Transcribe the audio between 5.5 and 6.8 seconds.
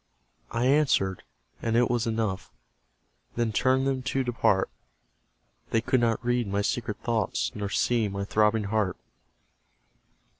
They could not read my